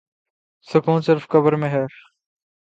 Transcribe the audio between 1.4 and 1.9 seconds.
میں ہے